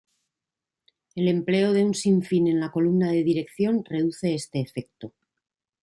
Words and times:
El 1.13 1.27
empleo 1.27 1.73
de 1.73 1.85
un 1.85 1.93
sin 1.93 2.23
fin 2.23 2.47
en 2.47 2.59
la 2.59 2.71
columna 2.71 3.11
de 3.11 3.23
dirección 3.23 3.83
reduce 3.85 4.33
este 4.33 4.59
efecto. 4.59 5.13